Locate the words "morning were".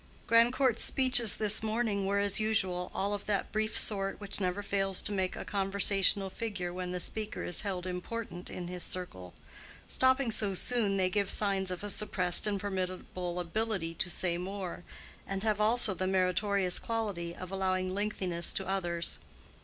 1.61-2.17